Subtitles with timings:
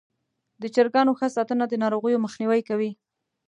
[0.61, 2.91] د چرګانو ښه ساتنه د ناروغیو مخنیوی کوي.